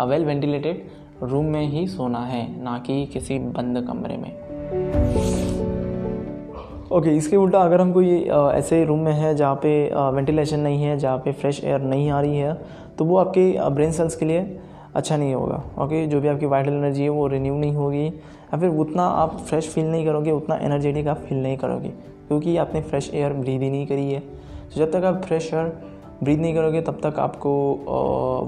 वेल 0.08 0.24
वेंटिलेटेड 0.24 0.86
रूम 1.22 1.46
में 1.46 1.62
ही 1.62 1.86
सोना 1.88 2.24
है, 2.26 2.46
ना 2.62 2.78
कि 2.78 3.04
किसी 3.12 3.38
बंद 3.38 3.86
कमरे 3.88 4.16
में। 4.16 5.09
ओके 6.90 7.10
इसके 7.16 7.36
उल्टा 7.36 7.58
अगर 7.58 7.80
हम 7.80 7.92
कोई 7.92 8.16
ऐसे 8.54 8.84
रूम 8.84 9.00
में 9.00 9.12
है 9.12 9.34
जहाँ 9.36 9.54
पे 9.54 9.70
वेंटिलेशन 10.14 10.60
नहीं 10.60 10.82
है, 10.82 10.96
जहाँ 10.98 11.18
पे 11.18 11.32
फ्रेश 11.32 11.62
एयर 11.64 11.80
नहीं 11.82 12.10
आ 12.10 12.20
रही 12.20 12.38
है 12.38 12.54
तो 12.98 13.04
वो 13.04 13.16
आपके 13.16 13.70
ब्रेन 13.70 13.92
सेल्स 13.92 14.16
के 14.16 14.26
लिए 14.26 14.40
अच्छा 14.94 15.16
नहीं 15.16 15.34
होगा। 15.34 15.62
ओके 15.78 16.06
जो 16.06 16.20
भी 16.20 16.28
आपकी 16.28 16.46
वाइटल 16.46 16.72
एनर्जी 16.72 17.02
है 17.02 17.08
वो 17.08 17.26
रिन्यू 17.28 17.54
नहीं 17.56 17.74
होगी 17.74 18.06
या 18.06 18.58
फिर 18.58 18.68
उतना 18.80 19.02
आप 19.02 19.36
फ्रेश 19.40 19.68
फील 19.68 19.84
नहीं 19.84 20.04
करोगे, 20.06 20.30
उतना 20.30 20.56
एनर्जेटिक 20.56 21.08
आप 21.08 21.18
फील 21.18 21.42
नहीं 21.42 21.56
करोगे, 21.56 21.88
क्योंकि 22.28 22.56
आपने 22.56 22.80
फ्रेश 22.80 23.10
एयर 23.14 23.32
ब्रीद 23.34 23.62
ही 23.62 23.70
नहीं 23.70 23.86
करी 23.86 24.10
है। 24.12 24.20
तो 24.20 24.80
जब 24.80 24.92
तक 24.92 25.04
आप 25.04 25.22
फ्रेश 25.24 25.52
एयर 25.54 25.72
ब्रीद 26.22 26.40
नहीं 26.40 26.54
करोगे, 26.54 26.80
तब 26.82 26.98
तक 27.02 27.18
आपको 27.18 27.50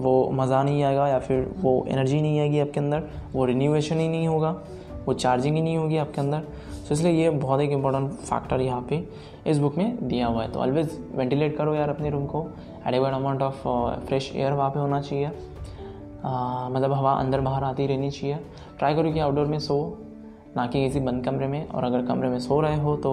वो 0.03 0.31
मज़ा 0.33 0.63
नहीं 0.63 0.83
आएगा 0.83 1.07
या 1.09 1.19
फिर 1.21 1.47
वो 1.61 1.85
एनर्जी 1.89 2.21
नहीं 2.21 2.41
आएगी 2.41 2.61
आपके 2.61 2.81
अंदर, 2.81 3.03
वो 3.33 3.45
रिन्यूएशन 3.45 4.01
ही 4.01 4.09
नहीं 4.09 4.27
होगा, 4.29 4.51
वो 5.07 5.15
चार्जिंग 5.15 5.57
ही 5.57 5.63
नहीं 5.63 5.77
होगी 5.77 5.97
आपके 5.99 6.21
अंदर। 6.21 6.43
तो 6.89 6.95
इसलिए 6.95 7.13
ये 7.13 7.31
बहुत 7.31 7.61
एक 7.61 7.71
इंपॉर्टेंट 7.71 8.11
फैक्टर 8.11 8.61
यहाँ 8.61 8.87
पे 8.91 9.03
इस 9.47 9.59
बुक 9.59 9.77
में 9.79 10.09
दिया 10.09 10.27
हुआ 10.27 10.43
है। 10.43 10.51
तो 10.53 10.61
ऑलवेज 10.61 10.99
वेंटिलेट 11.15 11.57
करो 11.57 11.75
यार 11.75 11.89
अपने 11.89 12.11
रूम 12.11 12.27
को। 12.27 12.47
एडेबल 12.87 13.11
अमाउंट 13.11 13.43
ऑफ़ 13.43 13.63
फ्रेश 14.07 14.31
एयर 14.37 14.53
वहाँ 14.53 14.71
पे 14.71 14.81
होना 14.81 15.01
चाहिए। 15.01 15.27
मतलब 16.71 16.93
हवा 16.93 17.13
अंदर 17.13 17.41
बाहर 17.41 17.65
आती 17.65 17.87
रहनी 17.87 18.11
चाहिए। 18.11 18.39
ट्राई 18.79 18.95
करो 18.95 19.13
कि 19.13 19.19
आउटडोर 19.19 19.47
में 19.47 19.59
सो 19.59 19.77
ना 20.57 20.67
कि 20.67 20.85
किसी 20.85 21.01
बंद 21.01 21.25
कमरे 21.25 21.47
में। 21.47 21.69
और 21.69 21.85
अगर 21.85 22.05
कमरे 22.07 22.29
में 22.29 22.39
सो 22.39 22.61
रहे 22.61 22.77
हो 22.77 22.97
तो 22.97 23.13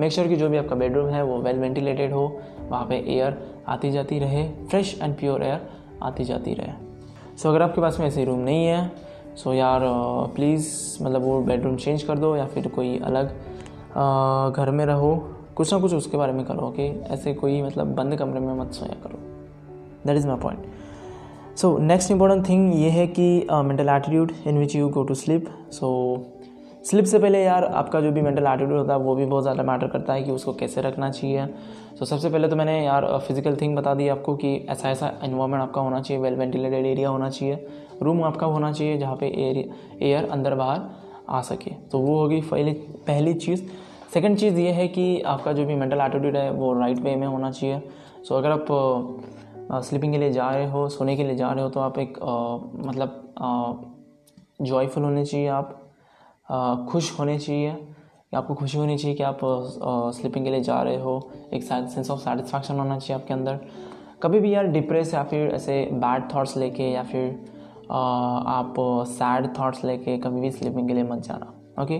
मेक 0.00 0.12
श्योर 0.12 0.28
कि 0.28 0.36
जो 0.36 0.48
भी 0.48 0.56
आपका 0.56 0.76
बेडरूम 0.76 1.08
है 1.08 1.22
वो 1.24 1.38
वेल 1.38 1.58
वेंटिलेटेड 1.58 2.12
हो। 2.12 2.26
वहाँ 2.68 2.86
पे 2.86 2.96
एयर 3.08 3.38
आती 3.68 3.90
जाती 3.90 4.18
रहे। 4.18 4.48
फ्रेश 4.66 4.98
एंड 5.02 5.16
प्योर 5.18 5.42
एयर 5.42 5.68
आती 6.02 6.24
जाती 6.24 6.54
रहे। 6.54 6.72
सो 7.36 7.42
so, 7.42 7.46
अगर 7.46 7.62
आपके 7.62 7.80
पास 7.80 7.98
में 8.00 8.06
ऐसे 8.06 8.24
रूम 8.24 8.38
नहीं 8.38 8.66
है 8.66 9.05
सो 9.36 9.50
so, 9.50 9.56
यार 9.56 9.80
प्लीज़ 10.34 10.66
मतलब 11.02 11.22
वो 11.22 11.40
बेडरूम 11.42 11.76
चेंज 11.76 12.02
कर 12.02 12.18
दो 12.18 12.34
या 12.36 12.46
फिर 12.46 12.68
कोई 12.68 12.98
अलग 12.98 13.26
घर 14.56 14.70
में 14.70 14.84
रहो। 14.86 15.14
कुछ 15.56 15.72
ना 15.72 15.78
कुछ 15.80 15.94
उसके 15.94 16.16
बारे 16.16 16.32
में 16.32 16.44
करो 16.46 16.66
ओके 16.68 16.88
ऐसे 17.14 17.34
कोई 17.34 17.60
मतलब 17.62 17.94
बंद 17.94 18.16
कमरे 18.16 18.40
में 18.40 18.54
मत 18.54 18.72
सोया 18.72 18.96
करो। 19.04 19.18
That 20.06 20.16
is 20.16 20.26
my 20.28 20.36
point 20.36 21.56
so 21.56 21.76
next 21.78 22.10
important 22.10 22.48
thing 22.48 22.74
ये 22.74 22.90
है 22.90 23.06
कि 23.06 23.46
mental 23.52 23.88
attitude 23.88 24.32
in 24.46 24.58
which 24.58 24.76
you 24.76 24.88
go 24.88 25.02
to 25.02 25.14
sleep 25.14 25.46
so 25.70 25.88
sleep 26.86 27.04
से 27.04 27.18
पहले 27.18 27.42
यार 27.42 27.64
आपका 27.64 28.00
जो 28.00 28.10
भी 28.12 28.22
मेंटल 28.22 28.46
एटीट्यूड 28.46 28.78
होता 28.78 28.92
है 28.92 28.98
वो 28.98 29.14
भी 29.14 29.24
बहुत 29.26 29.42
ज़्यादा 29.42 29.62
मैटर 29.62 29.86
करता 29.88 30.12
है 30.12 30.22
कि 30.22 30.30
उसको 30.30 30.52
कैसे 30.54 30.80
रखना 30.80 31.10
चाहिए। 31.10 31.46
So, 31.96 32.04
सबसे 32.04 32.28
पहले 32.30 32.48
तो 32.48 32.56
मैंने 32.56 32.84
यार 32.84 33.06
फ़िज़िकल 33.18 33.56
थिंग 33.56 33.76
बता 33.76 33.94
दी 33.94 34.08
आपको 34.08 34.34
कि 34.36 34.54
ऐसा 34.70 34.90
ऐसा 34.90 35.10
इन्वायरमेंट 35.24 35.62
आपका 35.62 35.80
होना 35.80 36.00
चाहिए 36.00 36.22
वेल 36.22 36.34
वेंटिलेटेड 36.34 36.86
एरिया 36.86 37.08
होना 37.08 37.30
चाहिए 37.30 37.66
रूम 38.02 38.22
आपका 38.24 38.46
होना 38.46 38.70
चाहिए 38.72 38.98
जहाँ 38.98 39.16
पे 39.16 39.26
एयर 39.26 39.58
एयर 40.02 40.28
अंदर 40.30 40.54
बाहर 40.54 40.82
आ 41.28 41.40
सके। 41.42 41.70
तो 41.92 41.98
वो 41.98 42.18
होगी 42.20 42.40
पहली 42.42 42.72
पहली 43.06 43.32
चीज़। 43.36 43.62
सेकेंड 44.14 44.36
चीज़ 44.38 44.58
ये 44.58 44.72
है 44.72 44.86
कि 44.88 45.20
आपका 45.26 45.52
जो 45.52 45.64
भी 45.64 45.74
मेंटल 45.74 46.00
एटीट्यूड 46.00 46.36
है 46.36 46.50
वो 46.50 46.72
राइट 46.80 46.98
वे 46.98 47.14
में 47.16 47.26
होना 47.26 47.50
चाहिए। 47.50 47.80
सो 48.24 48.34
अगर 48.34 48.50
आप 48.50 48.66
स्लीपिंग 49.84 50.12
के 50.12 50.18
लिए 50.18 50.30
जा 50.32 50.50
रहे 50.50 50.70
हो 50.70 50.88
सोने 50.88 51.16
के 51.16 51.24
लिए 51.24 51.36
जा 51.36 51.50
रहे 51.50 51.64
हो 51.64 51.70
तो 51.70 51.80
आप 51.80 51.98
एक 51.98 52.18
आ, 52.18 52.56
मतलब 52.86 53.92
जॉयफुल 54.62 55.02
होने 55.02 55.24
चाहिए 55.24 55.48
आप। 55.48 55.82
खुश 56.90 57.18
होने 57.18 57.38
चाहिए। 57.38 57.76
आपको 58.34 58.54
खुशी 58.54 58.78
होनी 58.78 58.96
चाहिए 58.98 59.16
कि 59.16 59.22
आप 59.22 59.38
स्लीपिंग 60.14 60.44
के 60.44 60.50
लिए 60.50 60.60
जा 60.60 60.80
रहे 60.82 61.00
हो। 61.00 61.30
एक 61.54 61.62
सेंस 61.62 62.10
ऑफ़ 62.10 62.20
सेटिस्फैक्शन 62.20 62.78
होना 62.78 62.98
चाहिए 62.98 63.22
आपके 63.22 63.34
अंदर। 63.34 63.60
कभी 64.22 64.40
भी 64.40 64.54
यार 64.54 64.66
डिप्रेस 64.66 65.14
या 65.14 65.22
फिर 65.24 65.50
ऐसे 65.50 65.82
बैड 65.92 66.24
थाट्स 66.34 66.56
लेके 66.56 66.90
या 66.90 67.02
फिर 67.02 67.44
आ, 67.90 67.98
आप 68.38 68.74
सैड 69.08 69.46
थाट्स 69.46 69.84
लेके 69.84 70.16
कभी 70.18 70.40
भी 70.40 70.50
स्लीपिंग 70.50 70.88
के 70.88 70.94
लिए 70.94 71.02
मत 71.02 71.18
जाना 71.18 71.82
ओके 71.82 71.94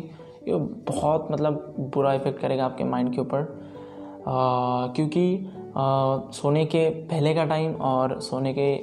ये 0.49 0.57
बहुत 0.89 1.29
मतलब 1.31 1.75
बुरा 1.95 2.13
इफ़ेक्ट 2.15 2.41
करेगा 2.41 2.65
आपके 2.65 2.85
माइंड 2.85 3.15
के 3.15 3.21
ऊपर। 3.21 3.45
क्योंकि 4.97 5.51
सोने 6.35 6.65
के 6.65 6.89
पहले 7.07 7.35
का 7.35 7.45
टाइम 7.45 7.75
और 7.75 8.21
सोने 8.21 8.55
के 8.59 8.75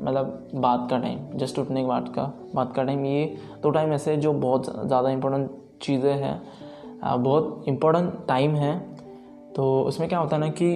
मतलब 0.00 0.48
बात 0.54 0.86
का 0.90 0.98
टाइम 0.98 1.38
जस्ट 1.38 1.58
उठने 1.58 1.80
के 1.80 1.86
बाद 1.88 2.08
का 2.14 2.22
बात 2.54 2.72
का 2.76 2.82
टाइम 2.84 3.04
ये 3.04 3.24
दो 3.62 3.70
टाइम 3.70 3.92
ऐसे 3.92 4.16
जो 4.16 4.32
बहुत 4.34 4.66
ज़्यादा 4.86 5.10
इम्पोर्टेंट 5.10 5.50
चीज़ें 5.82 6.12
हैं। 6.14 7.22
बहुत 7.22 7.64
इम्पोर्टेंट 7.68 8.12
टाइम 8.28 8.54
है। 8.54 8.78
तो 9.56 9.82
उसमें 9.82 10.08
क्या 10.08 10.18
होता 10.18 10.36
है 10.36 10.40
ना 10.40 10.48
कि 10.60 10.72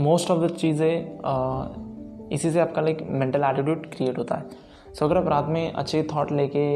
मोस्ट 0.00 0.30
ऑफ़ 0.30 0.40
द 0.40 0.50
चीज़ें 0.54 2.28
इसी 2.32 2.50
से 2.50 2.60
आपका 2.60 2.82
लाइक 2.82 3.06
मेंटल 3.10 3.44
एटीट्यूड 3.44 3.86
क्रिएट 3.92 4.18
होता 4.18 4.34
है। 4.34 4.68
सो 4.94 5.04
अगर 5.06 5.16
आप 5.16 5.28
रात 5.28 5.46
में 5.48 5.72
अच्छे 5.72 6.02
थॉट 6.14 6.32
लेके 6.32 6.66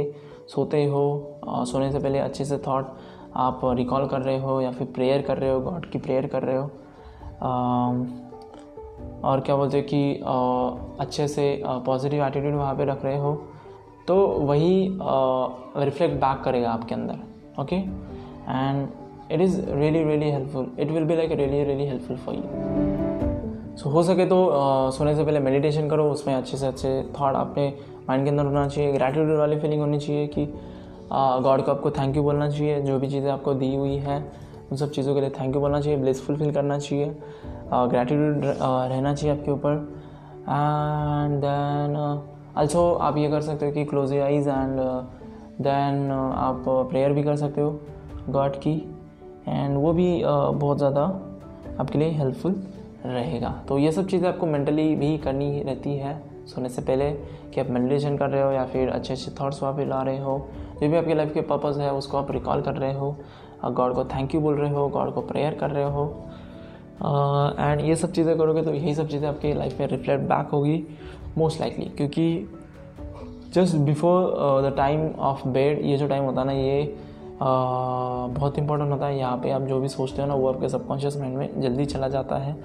सोते 0.48 0.84
हो 0.84 1.02
आ, 1.48 1.64
सोने 1.64 1.90
से 1.92 1.98
पहले 1.98 2.18
अच्छे 2.18 2.44
से 2.44 2.58
थॉट 2.58 2.96
आप 3.36 3.60
रिकॉल 3.76 4.06
कर 4.06 4.20
रहे 4.20 4.38
हो 4.38 4.60
या 4.60 4.70
फिर 4.70 4.86
प्रेयर 4.94 5.22
कर 5.22 5.38
रहे 5.38 5.50
हो 5.50 5.60
गॉड 5.60 5.90
की 5.90 5.98
प्रेयर 5.98 6.26
कर 6.26 6.42
रहे 6.42 6.56
हो 6.56 6.70
और 9.24 9.40
क्या 9.40 9.56
बोलते 9.56 9.76
हैं 9.76 9.86
कि 9.86 10.14
अच्छे 11.00 11.28
से 11.28 11.62
पॉजिटिव 11.66 12.24
एटीट्यूड 12.24 12.54
वहाँ 12.54 12.74
पे 12.74 12.84
रख 12.84 13.04
रहे 13.04 13.18
हो 13.18 13.32
तो 14.08 14.16
वही 14.48 14.88
रिफ्लेक्ट 15.84 16.14
बैक 16.14 16.42
करेगा 16.44 16.70
आपके 16.70 16.94
अंदर 16.94 17.62
okay 17.62 17.76
and 17.76 18.88
it 19.32 19.40
is 19.40 19.60
really 19.70 20.02
really 20.04 20.30
helpful 20.30 20.66
it 20.78 20.90
will 20.90 21.04
be 21.04 21.16
like 21.16 21.32
really 21.32 21.62
really 21.64 21.86
helpful 21.86 22.16
for 22.16 22.34
you 22.34 22.42
so 23.76 23.90
हो 23.90 24.02
सके 24.02 24.26
तो 24.26 24.36
सोने 24.92 25.14
से 25.16 25.24
पहले 25.24 25.40
मेडिटेशन 25.40 25.88
करो, 25.88 26.10
उसमें 26.10 26.34
अच्छे 26.34 26.56
से 26.56 26.66
अच्छे 26.66 27.02
थाट 27.12 27.34
आपने 27.34 27.72
माइंड 28.08 28.24
के 28.24 28.30
अंदर 28.30 28.44
होना 28.44 28.66
चाहिए 28.68 28.92
ग्रैटिट्यूड 28.92 29.38
वाली 29.38 29.56
फीलिंग 29.60 29.80
होनी 29.80 29.98
चाहिए 29.98 30.26
कि 30.26 30.46
गॉड 31.12 31.64
को 31.64 31.70
आपको 31.70 31.90
थैंक 31.90 32.16
यू 32.16 32.22
बोलना 32.22 32.48
चाहिए, 32.50 32.80
जो 32.80 32.98
भी 32.98 33.08
चीज़ें 33.08 33.30
आपको 33.30 33.54
दी 33.54 33.74
हुई 33.74 33.96
है। 33.96 34.18
उन 34.70 34.76
सब 34.76 34.90
चीज़ों 34.90 35.14
के 35.14 35.20
लिए 35.20 35.30
थैंक 35.30 35.54
यू 35.54 35.60
बोलना 35.60 35.80
चाहिए 35.80 35.98
ब्लेसफुल 35.98 36.36
फील 36.36 36.52
करना 36.52 36.78
चाहिए 36.78 37.06
ग्रैटिट्यूड 37.72 38.44
रहना 38.44 39.14
चाहिए 39.14 39.36
आपके 39.36 39.50
ऊपर। 39.50 39.72
एंड 40.42 41.40
देन 41.40 41.96
अल्सो 42.56 42.92
आप 42.94 43.16
ये 43.16 43.28
कर 43.30 43.40
सकते 43.42 43.66
हो 43.66 43.72
कि 43.72 43.84
क्लोज 43.84 44.12
आइज़ 44.14 44.48
एंड 44.48 44.80
देन 45.60 46.10
आप 46.10 46.64
प्रेयर 46.68 47.12
भी 47.12 47.22
कर 47.22 47.36
सकते 47.36 47.60
हो 47.60 47.80
गॉड 48.28 48.56
की। 48.56 48.76
एंड 49.48 49.76
वो 49.76 49.92
भी 49.92 50.06
uh, 50.18 50.52
बहुत 50.52 50.78
ज़्यादा 50.78 51.02
आपके 51.80 51.98
लिए 51.98 52.10
हेल्पफुल 52.10 52.54
रहेगा। 53.06 53.50
तो 53.68 53.78
ये 53.78 53.90
सब 53.92 54.06
चीज़ें 54.08 54.28
आपको 54.28 54.46
मेंटली 54.46 54.94
भी 54.96 55.16
करनी 55.18 55.62
रहती 55.62 55.96
है। 55.96 56.22
सोने 56.46 56.68
से 56.68 56.82
पहले 56.82 57.10
कि 57.54 57.60
आप 57.60 57.70
मेडिटेशन 57.70 58.16
कर 58.16 58.30
रहे 58.30 58.42
हो 58.42 58.50
या 58.52 58.64
फिर 58.66 58.88
अच्छे 58.90 59.12
अच्छे 59.12 59.30
थॉट्स 59.40 59.62
वहाँ 59.62 59.74
पे 59.74 59.84
ला 59.84 60.02
रहे 60.02 60.18
हो। 60.18 60.38
जो 60.80 60.88
भी 60.88 60.96
आपकी 60.96 61.14
लाइफ 61.14 61.32
के 61.34 61.40
पर्पज़ 61.42 61.80
है 61.80 61.92
उसको 61.92 62.18
आप 62.18 62.30
रिकॉल 62.30 62.62
कर 62.62 62.74
रहे 62.74 62.92
हो। 62.94 63.16
गॉड 63.70 63.94
को 63.94 64.04
थैंक 64.04 64.34
यू 64.34 64.40
बोल 64.40 64.54
रहे 64.54 64.70
हो 64.70 64.88
गॉड 64.88 65.12
को 65.14 65.20
प्रेयर 65.20 65.54
कर 65.54 65.70
रहे 65.70 65.84
हो। 65.84 66.04
एंड 66.94 67.80
uh, 67.80 67.86
ये 67.86 67.96
सब 67.96 68.12
चीज़ें 68.12 68.36
करोगे 68.38 68.62
तो 68.62 68.74
यही 68.74 68.94
सब 68.94 69.08
चीज़ें 69.08 69.28
आपकी 69.28 69.52
लाइफ 69.52 69.80
में 69.80 69.86
रिफ्लेक्ट 69.86 70.24
बैक 70.24 70.48
होगी 70.48 70.82
मोस्ट 71.38 71.60
लाइकली 71.60 71.86
क्योंकि 71.86 72.48
just 73.54 73.76
before 73.76 74.30
the 74.62 74.74
time 74.76 75.10
of 75.10 75.48
bed 75.48 75.84
ये 75.86 75.96
जो 75.96 76.08
टाइम 76.08 76.24
होता 76.24 76.40
है 76.40 76.46
ना 76.46 76.52
ये 76.52 76.96
uh, 77.34 78.38
बहुत 78.38 78.58
इंपॉर्टेंट 78.58 78.92
होता 78.92 79.06
है। 79.06 79.18
यहाँ 79.18 79.36
पे 79.38 79.50
आप 79.50 79.62
जो 79.62 79.80
भी 79.80 79.88
सोचते 79.88 80.22
हो 80.22 80.28
ना 80.28 80.34
वो 80.34 80.48
आपके 80.48 80.68
सबकॉन्शियस 80.68 81.16
माइंड 81.16 81.36
में 81.36 81.60
जल्दी 81.60 81.84
चला 81.84 82.08
जाता 82.08 82.36
है 82.36 82.56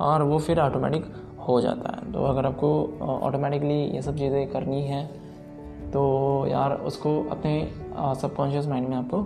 और 0.00 0.22
वो 0.22 0.38
फिर 0.38 0.60
ऑटोमेटिक 0.60 1.04
हो 1.48 1.60
जाता 1.60 1.96
है। 1.96 2.12
तो 2.12 2.24
अगर 2.24 2.46
आपको 2.46 2.68
ऑटोमेटिकली 3.22 3.80
ये 3.84 4.02
सब 4.02 4.16
चीज़ें 4.16 4.48
करनी 4.50 4.82
है 4.82 5.04
तो 5.86 6.02
यार 6.46 6.72
उसको 6.72 7.10
अपने 7.30 7.52
सबकॉन्शियस 8.20 8.66
माइंड 8.66 8.88
में 8.88 8.96
आपको 8.96 9.18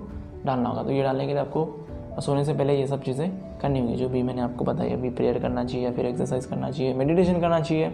डालना 0.47 0.68
होगा। 0.68 0.82
तो 0.82 0.90
ये 0.90 1.02
डालने 1.02 1.26
के 1.26 1.32
लिए 1.32 1.40
आपको 1.40 2.20
सोने 2.20 2.44
से 2.44 2.52
पहले 2.54 2.75
ये 2.76 2.87
सब 2.87 3.02
चीज़ें 3.02 3.30
करनी 3.61 3.80
होगी, 3.80 3.94
जो 3.94 4.09
भी 4.09 4.23
मैंने 4.23 4.40
आपको 4.42 4.64
बताया। 4.64 4.94
अभी 4.94 5.11
प्रेयर 5.11 5.38
करना 5.38 5.64
चाहिए 5.64 5.85
या 5.87 5.92
फिर 5.92 6.06
एक्सरसाइज 6.06 6.47
करना 6.47 6.70
चाहिए 6.70 6.94
मेडिटेशन 6.94 7.40
करना 7.40 7.61
चाहिए। 7.61 7.92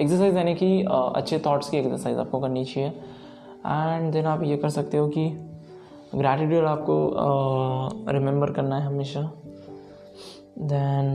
एक्सरसाइज 0.00 0.36
यानी 0.36 0.54
कि 0.54 0.82
अच्छे 0.88 1.38
थाट्स 1.38 1.70
की 1.70 1.76
एक्सरसाइज 1.76 2.18
आपको 2.18 2.40
करनी 2.40 2.64
चाहिए। 2.64 2.88
एंड 2.88 4.12
देन 4.12 4.26
आप 4.26 4.42
ये 4.42 4.56
कर 4.56 4.68
सकते 4.68 4.96
हो 4.98 5.08
कि 5.08 5.28
ग्रैटिट्यूड 6.14 6.64
आपको 6.64 8.12
रिमेंबर 8.12 8.50
करना 8.52 8.76
है 8.76 8.86
हमेशा। 8.86 9.20
Then 10.60 11.14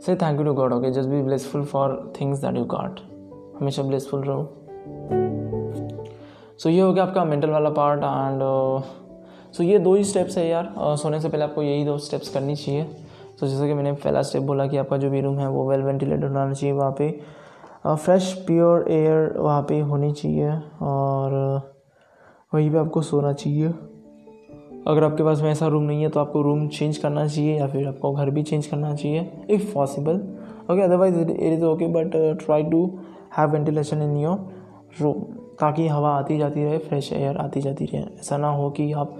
say 0.00 0.14
thank 0.16 0.38
you 0.38 0.44
to 0.44 0.52
God 0.54 0.72
okay 0.72 0.90
just 0.90 1.08
be 1.08 1.22
blessful 1.22 1.64
for 1.64 2.12
things 2.20 2.38
that 2.38 2.56
you 2.56 2.64
got 2.66 3.00
हमेशा 3.60 3.82
ब्लेसफुल 3.82 4.22
रहो। 4.22 5.39
सो 6.60 6.68
so, 6.68 6.74
ये 6.74 6.80
हो 6.80 6.92
गया 6.92 7.04
आपका 7.04 7.24
मेंटल 7.24 7.50
वाला 7.50 7.70
पार्ट 7.70 8.00
एंड 8.00 8.40
सो 9.52 9.62
ये 9.62 9.78
दो 9.78 9.94
ही 9.94 10.04
स्टेप्स 10.04 10.36
है 10.38 10.46
यार। 10.48 10.64
Uh, 10.64 10.96
सोने 10.96 11.20
से 11.20 11.28
पहले 11.28 11.44
आपको 11.44 11.62
यही 11.62 11.84
दो 11.84 11.96
स्टेप्स 11.98 12.28
करनी 12.28 12.56
चाहिए। 12.56 12.84
तो 12.84 13.46
so, 13.46 13.52
जैसे 13.52 13.68
कि 13.68 13.74
मैंने 13.74 13.92
पहला 13.92 14.22
स्टेप 14.22 14.42
बोला 14.42 14.66
कि 14.66 14.76
आपका 14.76 14.96
जो 14.96 15.10
भी 15.10 15.20
रूम 15.20 15.38
है 15.38 15.48
वो 15.48 15.68
वेल 15.70 15.82
वेंटिलेटेड 15.82 16.24
होना 16.24 16.52
चाहिए 16.52 16.74
वहाँ 16.76 16.94
पे। 16.98 17.10
फ्रेश 17.86 18.32
प्योर 18.46 18.84
एयर 18.90 19.38
वहाँ 19.38 19.62
पे 19.62 19.80
होनी 19.80 20.12
चाहिए 20.12 20.50
और 20.82 21.38
uh, 21.56 22.54
वहीं 22.54 22.70
पे 22.70 22.78
आपको 22.78 23.02
सोना 23.02 23.32
चाहिए। 23.32 23.68
अगर 24.86 25.04
आपके 25.04 25.22
पास 25.22 25.40
में 25.42 25.50
ऐसा 25.50 25.66
रूम 25.66 25.82
नहीं 25.82 26.02
है 26.02 26.08
तो 26.08 26.20
आपको 26.20 26.42
रूम 26.42 26.68
चेंज 26.68 26.98
करना 26.98 27.26
चाहिए 27.26 27.58
या 27.58 27.66
फिर 27.68 27.88
आपको 27.88 28.12
घर 28.12 28.30
भी 28.30 28.42
चेंज 28.42 28.66
करना 28.66 28.94
चाहिए। 28.94 29.30
If 29.50 29.72
possible 29.74 30.20
okay 30.70 30.82
otherwise 30.82 31.18
it 31.20 31.30
is 31.30 31.64
okay 31.64 31.86
but 31.86 32.16
try 32.44 32.62
to 32.62 32.86
have 33.38 33.50
ventilation 33.50 34.02
in 34.02 34.16
your 34.16 34.48
room 35.00 35.39
ताकि 35.60 35.88
हवा 35.88 36.10
आती 36.10 36.38
जाती 36.38 36.64
रहे 36.64 36.78
फ्रेश 36.78 37.12
एयर 37.12 37.36
आती 37.36 37.60
जाती 37.60 37.84
रहे। 37.84 38.02
ऐसा 38.02 38.36
ना 38.36 38.48
हो 38.48 38.70
कि 38.70 38.92
आप 38.92 39.16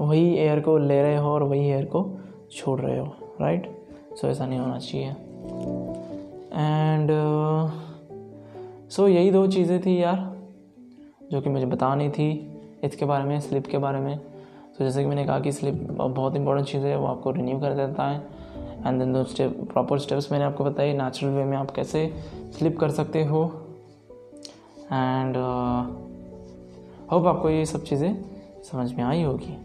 वही 0.00 0.34
एयर 0.36 0.60
को 0.60 0.78
ले 0.78 1.02
रहे 1.02 1.16
हो 1.16 1.30
और 1.30 1.42
वही 1.42 1.68
एयर 1.68 1.84
को 1.84 2.18
छोड़ 2.52 2.80
रहे 2.80 2.98
हो 2.98 3.12
राइट 3.40 3.66
सो 4.10 4.26
so, 4.26 4.32
ऐसा 4.32 4.46
नहीं 4.46 4.58
होना 4.58 4.78
चाहिए। 4.78 5.08
एंड 6.52 7.10
सो 8.90 9.02
uh, 9.02 9.08
so 9.08 9.14
यही 9.14 9.30
दो 9.30 9.46
चीज़ें 9.46 9.80
थी 9.80 10.02
यार 10.02 10.36
जो 11.32 11.40
कि 11.40 11.50
मुझे 11.50 11.66
बतानी 11.66 12.08
थी 12.08 12.56
इसके 12.84 13.04
बारे 13.04 13.24
में 13.24 13.40
स्लिप 13.40 13.66
के 13.66 13.78
बारे 13.78 14.00
में। 14.00 14.18
तो 14.18 14.84
जैसे 14.84 15.02
कि 15.02 15.06
मैंने 15.06 15.24
कहा 15.24 15.40
कि 15.40 15.52
स्लिप 15.52 15.74
बहुत 15.90 16.36
इंपॉर्टेंट 16.36 16.68
चीज़ 16.68 16.82
है 16.82 16.96
वो 16.96 17.06
आपको 17.06 17.30
रिन्यू 17.30 17.58
कर 17.58 17.74
देता 17.74 18.08
है। 18.08 18.18
एंड 18.86 18.98
देन 18.98 19.12
दो 19.12 19.24
स्टेप 19.24 19.68
प्रॉपर 19.72 19.98
स्टेप्स 19.98 20.32
मैंने 20.32 20.44
आपको 20.44 20.64
बताई 20.64 20.92
नेचुरल 20.92 21.32
वे 21.32 21.44
में 21.44 21.56
आप 21.56 21.70
कैसे 21.70 22.14
स्लिप 22.58 22.78
कर 22.78 22.90
सकते 22.90 23.24
हो। 23.24 23.67
एंड 24.92 25.36
होप 27.10 27.22
uh, 27.22 27.28
आपको 27.28 27.48
ये 27.48 27.64
सब 27.66 27.84
चीज़ें 27.84 28.24
समझ 28.62 28.92
में 28.92 29.04
आई 29.04 29.22
होगी। 29.22 29.56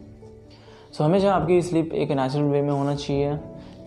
सो 0.92 0.98
so, 0.98 1.02
हमेशा 1.02 1.34
आपकी 1.36 1.62
स्लिप 1.62 1.94
एक 1.94 2.12
नेचुरल 2.12 2.44
वे 2.44 2.62
में 2.62 2.72
होना 2.72 2.96
चाहिए। 2.96 3.36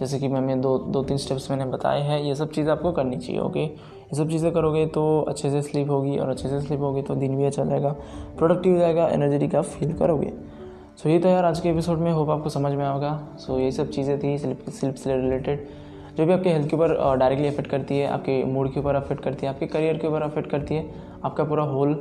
जैसे 0.01 0.19
कि 0.19 0.29
मैंने 0.29 0.57
दो 0.57 0.77
दो 0.79 1.03
तीन 1.03 1.17
स्टेप्स 1.17 1.51
मैंने 1.51 1.65
बताए 1.65 2.01
हैं। 2.03 2.21
ये 2.21 2.35
सब 2.35 2.51
चीज़ें 2.53 2.71
आपको 2.73 2.93
करनी 2.93 3.17
चाहिए 3.17 3.41
ओके 3.41 3.61
ये 3.61 4.17
सब 4.17 4.29
चीज़ें 4.31 4.53
करोगे 4.53 4.87
तो 4.87 5.21
अच्छे 5.29 5.51
से 5.51 5.63
स्लीप 5.63 5.91
होगी 5.91 6.19
और 6.19 6.29
अच्छे 6.29 6.49
से 6.49 6.61
स्लीप 6.61 6.81
होगी 6.81 7.03
तो 7.03 7.15
दिन 7.15 7.37
भी 7.37 7.45
अच्छा 7.45 7.63
रहेगा 7.63 7.95
प्रोडक्टिव 8.39 8.79
जाएगा 8.79 9.09
एनर्जेटिक 9.09 9.55
आप 9.55 9.65
फील 9.65 9.93
करोगे। 9.93 10.29
सो 10.29 11.03
so, 11.03 11.07
ये 11.07 11.19
तो 11.19 11.29
यार 11.29 11.45
आज 11.45 11.61
के 11.61 11.69
एपिसोड 11.69 11.99
में। 11.99 12.13
होप 12.13 12.31
आपको 12.31 12.49
समझ 12.49 12.73
में 12.73 12.85
आएगा। 12.85 13.19
सो 13.39 13.53
so, 13.53 13.61
ये 13.61 13.71
सब 13.73 13.91
चीज़ें 13.91 14.19
थी 14.19 14.37
स्लिप 14.39 14.71
स्लिप 14.71 14.95
से 14.95 15.17
रिलेटेड 15.17 15.69
जो 16.17 16.25
भी 16.27 16.33
आपके 16.33 16.51
हेल्थ 16.51 16.69
के 16.71 16.77
ऊपर 16.77 16.95
डायरेक्टली 17.19 17.49
अफेक्ट 17.49 17.71
करती 17.71 17.99
है 17.99 18.07
आपके 18.09 18.43
मूड 18.45 18.73
के 18.75 18.81
ऊपर 18.81 18.95
अफेक्ट 18.95 19.23
करती 19.23 19.47
है 19.47 19.53
आपके 19.53 19.67
करियर 19.67 19.99
के 19.99 20.07
ऊपर 20.07 20.23
अफेक्ट 20.23 20.51
करती 20.51 20.75
है 20.75 20.85
आपका 21.25 21.45
पूरा 21.45 21.65
होल 21.65 21.95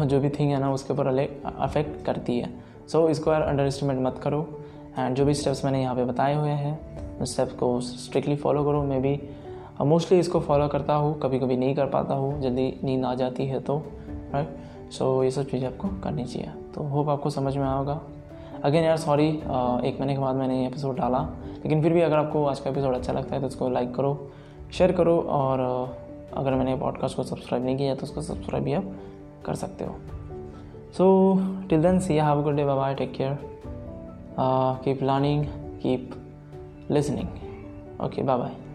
जो 0.00 0.20
भी 0.20 0.28
थिंग 0.30 0.50
है 0.52 0.60
ना 0.60 0.72
उसके 0.72 0.92
ऊपर 0.92 1.06
अफेक्ट 1.06 2.04
करती 2.06 2.38
है। 2.38 2.52
सो 2.88 2.98
so, 2.98 3.10
इसको 3.10 3.32
यार 3.32 3.42
अंडर 3.42 3.66
एस्टिमेट 3.66 3.98
मत 4.00 4.20
करो। 4.22 4.40
एंड 4.98 5.16
जो 5.16 5.24
भी 5.24 5.34
स्टेप्स 5.34 5.64
मैंने 5.64 5.80
यहाँ 5.82 5.94
पे 5.96 6.04
बताए 6.04 6.34
हुए 6.34 6.50
हैं 6.50 7.18
उन 7.18 7.24
स्टेप्स 7.24 7.52
को 7.52 7.80
स्ट्रिक्टली 7.80 8.36
फॉलो 8.36 8.64
करो। 8.64 8.82
मैं 8.82 9.00
भी 9.02 9.18
मोस्टली 9.82 10.18
इसको 10.18 10.40
फॉलो 10.40 10.68
करता 10.68 10.94
हूँ 10.94 11.18
कभी 11.20 11.38
कभी 11.38 11.56
नहीं 11.56 11.74
कर 11.74 11.86
पाता 11.86 12.14
हूँ 12.14 12.40
जल्दी 12.42 12.72
नींद 12.84 13.04
आ 13.04 13.14
जाती 13.14 13.46
है 13.46 13.60
तो 13.60 13.78
राइट 14.32 14.56
सो 14.90 15.16
so, 15.16 15.24
ये 15.24 15.30
सब 15.30 15.48
चीज़ें 15.50 15.66
आपको 15.68 15.88
करनी 16.02 16.24
चाहिए। 16.24 16.50
तो 16.74 16.82
होप 16.84 17.08
आपको 17.08 17.30
समझ 17.30 17.56
में 17.56 17.64
आएगा 17.64 18.00
अगेन 18.66 18.84
यार 18.84 18.96
सॉरी 18.96 19.28
एक 19.28 19.96
महीने 20.00 20.14
के 20.14 20.20
बाद 20.20 20.36
मैंने 20.36 20.60
ये 20.60 20.66
एपिसोड 20.66 20.96
डाला, 20.96 21.18
लेकिन 21.54 21.82
फिर 21.82 21.92
भी 21.92 22.00
अगर 22.00 22.16
आपको 22.16 22.44
आज 22.46 22.60
का 22.60 22.70
एपिसोड 22.70 22.94
अच्छा 22.94 23.12
लगता 23.12 23.34
है 23.34 23.40
तो 23.40 23.46
उसको 23.46 23.68
लाइक 23.68 23.94
करो 23.94 24.30
शेयर 24.72 24.92
करो, 24.92 25.18
और 25.18 25.60
अगर 26.34 26.54
मैंने 26.54 26.76
पॉडकास्ट 26.76 27.16
को 27.16 27.22
सब्सक्राइब 27.22 27.64
नहीं 27.64 27.76
किया 27.76 27.94
तो 27.94 28.02
उसको 28.02 28.22
सब्सक्राइब 28.22 28.64
भी 28.64 28.72
आप 28.72 28.96
कर 29.46 29.54
सकते 29.54 29.84
हो। 29.84 29.94
So 30.92 31.06
till 31.68 31.82
then 31.82 32.00
see 32.00 32.16
have 32.16 32.42
good 32.42 32.56
day 32.56 32.64
bye 32.64 32.94
take 32.94 33.12
care 33.12 33.38
keep 34.84 35.02
learning 35.02 35.44
keep 35.82 36.10
listening 36.90 38.00
okay 38.00 38.22
bye 38.22 38.38
bye 38.38 38.65